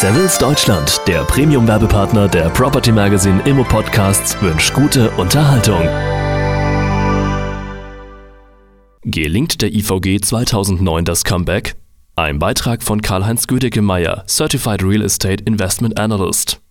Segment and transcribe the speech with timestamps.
[0.00, 5.82] Savills Deutschland, der Premium-Werbepartner der Property Magazine Immo Podcasts, wünscht gute Unterhaltung.
[9.02, 11.76] Gelingt der IVG 2009 das Comeback?
[12.16, 16.62] Ein Beitrag von Karl-Heinz Gödecke-Meyer, Certified Real Estate Investment Analyst.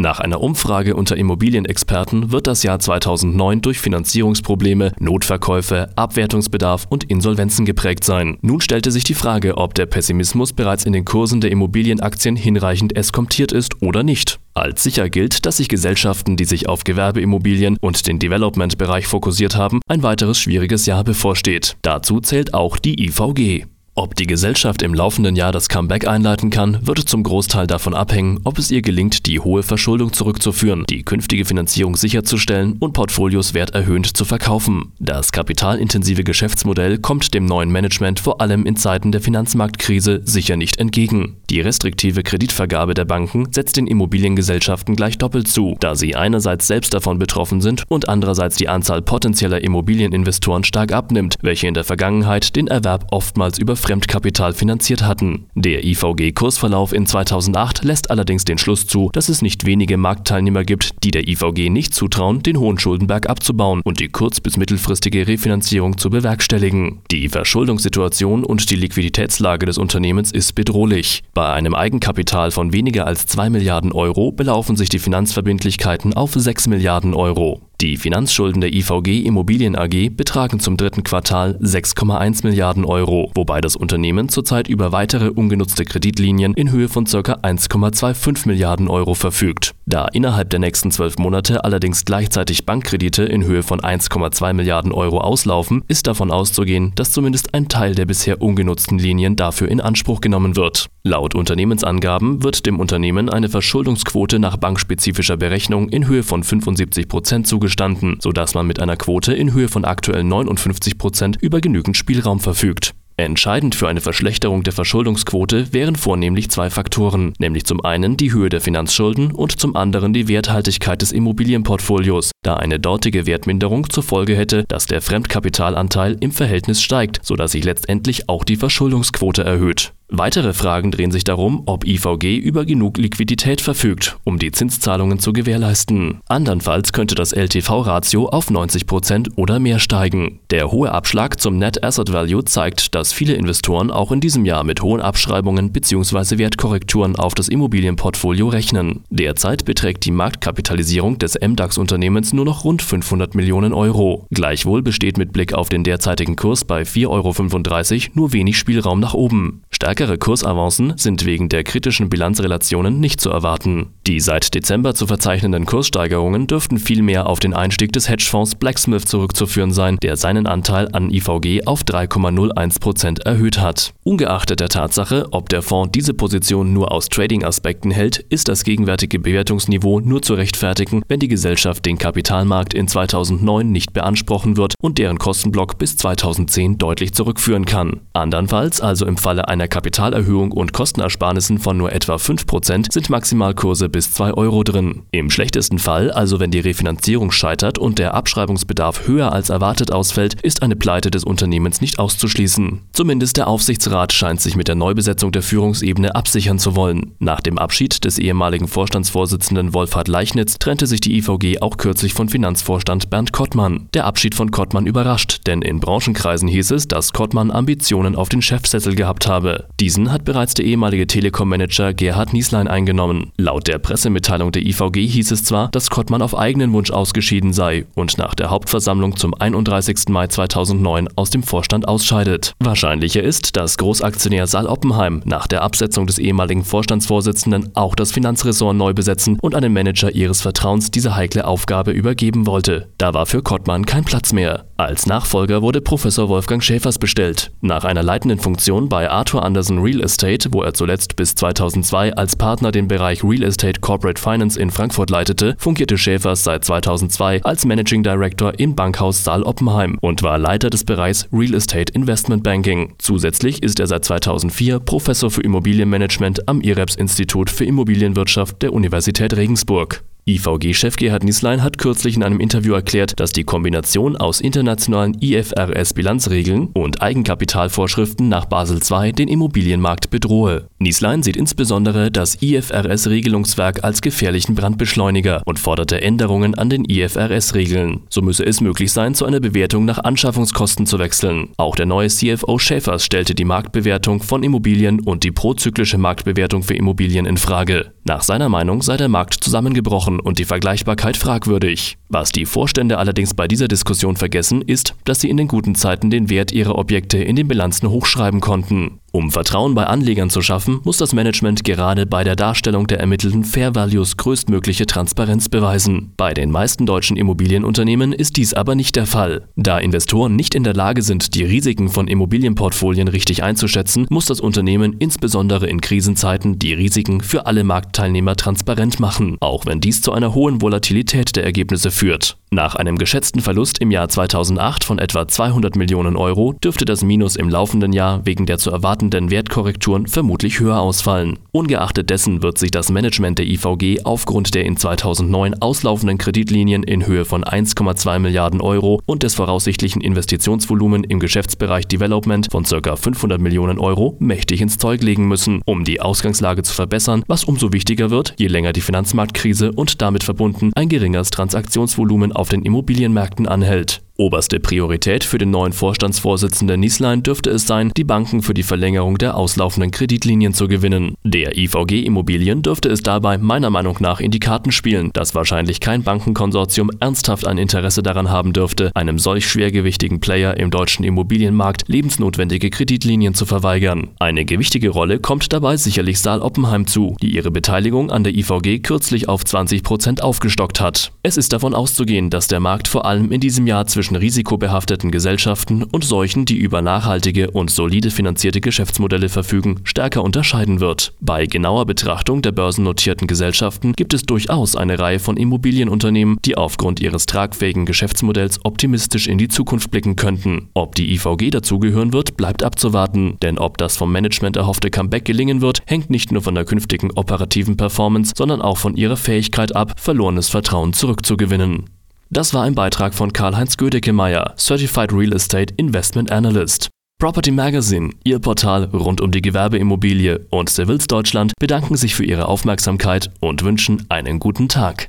[0.00, 7.64] Nach einer Umfrage unter Immobilienexperten wird das Jahr 2009 durch Finanzierungsprobleme, Notverkäufe, Abwertungsbedarf und Insolvenzen
[7.64, 8.38] geprägt sein.
[8.40, 12.96] Nun stellte sich die Frage, ob der Pessimismus bereits in den Kursen der Immobilienaktien hinreichend
[12.96, 14.38] eskomtiert ist oder nicht.
[14.54, 19.80] Als sicher gilt, dass sich Gesellschaften, die sich auf Gewerbeimmobilien und den Development-Bereich fokussiert haben,
[19.88, 21.76] ein weiteres schwieriges Jahr bevorsteht.
[21.82, 23.66] Dazu zählt auch die IVG.
[23.98, 28.38] Ob die Gesellschaft im laufenden Jahr das Comeback einleiten kann, wird zum Großteil davon abhängen,
[28.44, 34.16] ob es ihr gelingt, die hohe Verschuldung zurückzuführen, die künftige Finanzierung sicherzustellen und Portfolios werterhöhend
[34.16, 34.92] zu verkaufen.
[35.00, 40.76] Das kapitalintensive Geschäftsmodell kommt dem neuen Management vor allem in Zeiten der Finanzmarktkrise sicher nicht
[40.76, 41.38] entgegen.
[41.50, 46.94] Die restriktive Kreditvergabe der Banken setzt den Immobiliengesellschaften gleich doppelt zu, da sie einerseits selbst
[46.94, 52.54] davon betroffen sind und andererseits die Anzahl potenzieller Immobilieninvestoren stark abnimmt, welche in der Vergangenheit
[52.54, 55.46] den Erwerb oftmals über Fremdkapital finanziert hatten.
[55.54, 61.02] Der IVG-Kursverlauf in 2008 lässt allerdings den Schluss zu, dass es nicht wenige Marktteilnehmer gibt,
[61.04, 65.96] die der IVG nicht zutrauen, den hohen Schuldenberg abzubauen und die kurz- bis mittelfristige Refinanzierung
[65.96, 67.00] zu bewerkstelligen.
[67.10, 71.22] Die Verschuldungssituation und die Liquiditätslage des Unternehmens ist bedrohlich.
[71.32, 76.66] Bei einem Eigenkapital von weniger als 2 Milliarden Euro belaufen sich die Finanzverbindlichkeiten auf 6
[76.66, 77.62] Milliarden Euro.
[77.80, 83.76] Die Finanzschulden der IVG Immobilien AG betragen zum dritten Quartal 6,1 Milliarden Euro, wobei das
[83.76, 87.20] Unternehmen zurzeit über weitere ungenutzte Kreditlinien in Höhe von ca.
[87.20, 89.76] 1,25 Milliarden Euro verfügt.
[89.88, 95.16] Da innerhalb der nächsten zwölf Monate allerdings gleichzeitig Bankkredite in Höhe von 1,2 Milliarden Euro
[95.16, 100.20] auslaufen, ist davon auszugehen, dass zumindest ein Teil der bisher ungenutzten Linien dafür in Anspruch
[100.20, 100.90] genommen wird.
[101.04, 107.46] Laut Unternehmensangaben wird dem Unternehmen eine Verschuldungsquote nach bankspezifischer Berechnung in Höhe von 75 Prozent
[107.46, 112.40] zugestanden, sodass man mit einer Quote in Höhe von aktuell 59 Prozent über genügend Spielraum
[112.40, 112.92] verfügt.
[113.20, 118.48] Entscheidend für eine Verschlechterung der Verschuldungsquote wären vornehmlich zwei Faktoren, nämlich zum einen die Höhe
[118.48, 124.36] der Finanzschulden und zum anderen die Werthaltigkeit des Immobilienportfolios, da eine dortige Wertminderung zur Folge
[124.36, 129.94] hätte, dass der Fremdkapitalanteil im Verhältnis steigt, sodass sich letztendlich auch die Verschuldungsquote erhöht.
[130.10, 135.34] Weitere Fragen drehen sich darum, ob IVG über genug Liquidität verfügt, um die Zinszahlungen zu
[135.34, 136.20] gewährleisten.
[136.26, 140.40] Andernfalls könnte das LTV-Ratio auf 90% oder mehr steigen.
[140.50, 144.64] Der hohe Abschlag zum Net Asset Value zeigt, dass viele Investoren auch in diesem Jahr
[144.64, 146.38] mit hohen Abschreibungen bzw.
[146.38, 149.04] Wertkorrekturen auf das Immobilienportfolio rechnen.
[149.10, 154.26] Derzeit beträgt die Marktkapitalisierung des MDAX-Unternehmens nur noch rund 500 Millionen Euro.
[154.30, 159.12] Gleichwohl besteht mit Blick auf den derzeitigen Kurs bei 4,35 Euro nur wenig Spielraum nach
[159.12, 159.64] oben.
[159.98, 163.94] Stärkere Kursavancen sind wegen der kritischen Bilanzrelationen nicht zu erwarten.
[164.06, 169.72] Die seit Dezember zu verzeichnenden Kurssteigerungen dürften vielmehr auf den Einstieg des Hedgefonds Blacksmith zurückzuführen
[169.72, 173.92] sein, der seinen Anteil an IVG auf 3,01% erhöht hat.
[174.04, 179.18] Ungeachtet der Tatsache, ob der Fonds diese Position nur aus Trading-Aspekten hält, ist das gegenwärtige
[179.18, 184.98] Bewertungsniveau nur zu rechtfertigen, wenn die Gesellschaft den Kapitalmarkt in 2009 nicht beansprochen wird und
[184.98, 188.02] deren Kostenblock bis 2010 deutlich zurückführen kann.
[188.12, 194.12] Andernfalls, also im Falle einer Kapitalerhöhung und Kostenersparnissen von nur etwa 5% sind Maximalkurse bis
[194.12, 195.04] 2 Euro drin.
[195.12, 200.42] Im schlechtesten Fall, also wenn die Refinanzierung scheitert und der Abschreibungsbedarf höher als erwartet ausfällt,
[200.42, 202.82] ist eine Pleite des Unternehmens nicht auszuschließen.
[202.92, 207.14] Zumindest der Aufsichtsrat scheint sich mit der Neubesetzung der Führungsebene absichern zu wollen.
[207.18, 212.28] Nach dem Abschied des ehemaligen Vorstandsvorsitzenden Wolfhard Leichnitz trennte sich die IVG auch kürzlich von
[212.28, 213.88] Finanzvorstand Bernd Kottmann.
[213.94, 218.42] Der Abschied von Kottmann überrascht, denn in Branchenkreisen hieß es, dass Kottmann Ambitionen auf den
[218.42, 219.66] Chefsessel gehabt habe.
[219.80, 223.30] Diesen hat bereits der ehemalige Telekom-Manager Gerhard Nieslein eingenommen.
[223.36, 227.86] Laut der Pressemitteilung der IVG hieß es zwar, dass Kottmann auf eigenen Wunsch ausgeschieden sei
[227.94, 230.08] und nach der Hauptversammlung zum 31.
[230.08, 232.54] Mai 2009 aus dem Vorstand ausscheidet.
[232.58, 238.76] Wahrscheinlicher ist, dass Großaktionär Saal Oppenheim nach der Absetzung des ehemaligen Vorstandsvorsitzenden auch das Finanzressort
[238.76, 242.88] neu besetzen und einem Manager ihres Vertrauens diese heikle Aufgabe übergeben wollte.
[242.98, 244.67] Da war für Kottmann kein Platz mehr.
[244.80, 247.50] Als Nachfolger wurde Professor Wolfgang Schäfers bestellt.
[247.60, 252.36] Nach einer leitenden Funktion bei Arthur Anderson Real Estate, wo er zuletzt bis 2002 als
[252.36, 257.64] Partner den Bereich Real Estate Corporate Finance in Frankfurt leitete, fungierte Schäfers seit 2002 als
[257.64, 262.94] Managing Director im Bankhaus Saal Oppenheim und war Leiter des Bereichs Real Estate Investment Banking.
[262.98, 270.04] Zusätzlich ist er seit 2004 Professor für Immobilienmanagement am IREPS-Institut für Immobilienwirtschaft der Universität Regensburg.
[270.28, 276.68] IVG-Chef Gerhard Nieslein hat kürzlich in einem Interview erklärt, dass die Kombination aus internationalen IFRS-Bilanzregeln
[276.74, 284.54] und Eigenkapitalvorschriften nach Basel II den Immobilienmarkt bedrohe Nieslein sieht insbesondere das IFRS-Regelungswerk als gefährlichen
[284.54, 288.02] Brandbeschleuniger und forderte Änderungen an den IFRS-Regeln.
[288.08, 291.48] So müsse es möglich sein, zu einer Bewertung nach Anschaffungskosten zu wechseln.
[291.56, 296.74] Auch der neue CFO Schäfers stellte die Marktbewertung von Immobilien und die prozyklische Marktbewertung für
[296.74, 297.92] Immobilien in Frage.
[298.04, 301.98] Nach seiner Meinung sei der Markt zusammengebrochen und die Vergleichbarkeit fragwürdig.
[302.08, 306.08] Was die Vorstände allerdings bei dieser Diskussion vergessen, ist, dass sie in den guten Zeiten
[306.08, 309.00] den Wert ihrer Objekte in den Bilanzen hochschreiben konnten.
[309.10, 313.42] Um Vertrauen bei Anlegern zu schaffen, muss das Management gerade bei der Darstellung der ermittelten
[313.42, 316.12] Fair Values größtmögliche Transparenz beweisen.
[316.16, 319.48] Bei den meisten deutschen Immobilienunternehmen ist dies aber nicht der Fall.
[319.56, 324.40] Da Investoren nicht in der Lage sind, die Risiken von Immobilienportfolien richtig einzuschätzen, muss das
[324.40, 330.12] Unternehmen insbesondere in Krisenzeiten die Risiken für alle Marktteilnehmer transparent machen, auch wenn dies zu
[330.12, 332.37] einer hohen Volatilität der Ergebnisse führt.
[332.50, 337.36] Nach einem geschätzten Verlust im Jahr 2008 von etwa 200 Millionen Euro dürfte das Minus
[337.36, 341.38] im laufenden Jahr wegen der zu erwartenden Wertkorrekturen vermutlich höher ausfallen.
[341.52, 347.06] Ungeachtet dessen wird sich das Management der IVG aufgrund der in 2009 auslaufenden Kreditlinien in
[347.06, 352.96] Höhe von 1,2 Milliarden Euro und des voraussichtlichen Investitionsvolumen im Geschäftsbereich Development von ca.
[352.96, 357.74] 500 Millionen Euro mächtig ins Zeug legen müssen, um die Ausgangslage zu verbessern, was umso
[357.74, 363.46] wichtiger wird, je länger die Finanzmarktkrise und damit verbunden ein geringeres Transaktionsvolumen auf den Immobilienmärkten
[363.48, 364.02] anhält.
[364.20, 369.16] Oberste Priorität für den neuen Vorstandsvorsitzenden Nieslein dürfte es sein, die Banken für die Verlängerung
[369.16, 371.14] der auslaufenden Kreditlinien zu gewinnen.
[371.22, 375.78] Der IVG Immobilien dürfte es dabei meiner Meinung nach in die Karten spielen, dass wahrscheinlich
[375.78, 381.84] kein Bankenkonsortium ernsthaft ein Interesse daran haben dürfte, einem solch schwergewichtigen Player im deutschen Immobilienmarkt
[381.86, 384.08] lebensnotwendige Kreditlinien zu verweigern.
[384.18, 388.80] Eine gewichtige Rolle kommt dabei sicherlich Saal Oppenheim zu, die ihre Beteiligung an der IVG
[388.80, 391.12] kürzlich auf 20 Prozent aufgestockt hat.
[391.22, 395.10] Es ist davon auszugehen, dass der Markt vor allem in diesem Jahr zwischen zwischen risikobehafteten
[395.10, 401.12] Gesellschaften und solchen, die über nachhaltige und solide finanzierte Geschäftsmodelle verfügen, stärker unterscheiden wird.
[401.20, 407.00] Bei genauer Betrachtung der börsennotierten Gesellschaften gibt es durchaus eine Reihe von Immobilienunternehmen, die aufgrund
[407.00, 410.70] ihres tragfähigen Geschäftsmodells optimistisch in die Zukunft blicken könnten.
[410.72, 415.60] Ob die IVG dazugehören wird, bleibt abzuwarten, denn ob das vom Management erhoffte Comeback gelingen
[415.60, 420.00] wird, hängt nicht nur von der künftigen operativen Performance, sondern auch von ihrer Fähigkeit ab,
[420.00, 421.97] verlorenes Vertrauen zurückzugewinnen.
[422.30, 426.90] Das war ein Beitrag von Karl-Heinz Gödecke-Meyer, Certified Real Estate Investment Analyst.
[427.18, 432.46] Property Magazine, Ihr Portal rund um die Gewerbeimmobilie und Civils Deutschland bedanken sich für Ihre
[432.46, 435.08] Aufmerksamkeit und wünschen einen guten Tag.